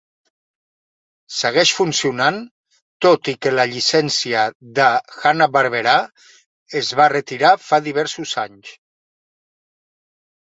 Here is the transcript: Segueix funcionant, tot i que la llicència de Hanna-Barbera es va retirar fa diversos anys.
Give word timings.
Segueix 1.39 1.73
funcionant, 1.79 2.39
tot 3.07 3.29
i 3.33 3.35
que 3.45 3.51
la 3.57 3.65
llicència 3.73 4.47
de 4.79 4.87
Hanna-Barbera 5.25 5.93
es 6.83 6.91
va 7.01 7.09
retirar 7.15 7.53
fa 7.67 7.81
diversos 7.91 8.33
anys. 8.47 8.73